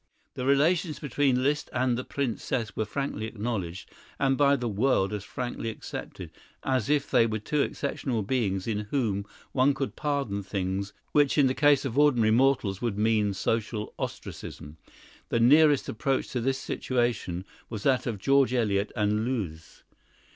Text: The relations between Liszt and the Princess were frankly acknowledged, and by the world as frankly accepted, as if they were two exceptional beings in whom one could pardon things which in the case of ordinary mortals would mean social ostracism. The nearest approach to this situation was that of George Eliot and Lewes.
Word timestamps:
The 0.33 0.47
relations 0.47 0.97
between 0.97 1.43
Liszt 1.43 1.69
and 1.73 1.95
the 1.95 2.03
Princess 2.03 2.75
were 2.75 2.85
frankly 2.85 3.27
acknowledged, 3.27 3.91
and 4.17 4.35
by 4.35 4.55
the 4.55 4.67
world 4.67 5.13
as 5.13 5.23
frankly 5.23 5.69
accepted, 5.69 6.31
as 6.63 6.89
if 6.89 7.11
they 7.11 7.27
were 7.27 7.37
two 7.37 7.61
exceptional 7.61 8.23
beings 8.23 8.65
in 8.65 8.79
whom 8.89 9.25
one 9.51 9.75
could 9.75 9.95
pardon 9.95 10.41
things 10.41 10.91
which 11.11 11.37
in 11.37 11.45
the 11.45 11.53
case 11.53 11.85
of 11.85 11.99
ordinary 11.99 12.31
mortals 12.31 12.81
would 12.81 12.97
mean 12.97 13.35
social 13.35 13.93
ostracism. 13.99 14.77
The 15.29 15.39
nearest 15.39 15.87
approach 15.87 16.29
to 16.29 16.41
this 16.41 16.57
situation 16.57 17.45
was 17.69 17.83
that 17.83 18.07
of 18.07 18.17
George 18.17 18.55
Eliot 18.55 18.91
and 18.95 19.23
Lewes. 19.23 19.83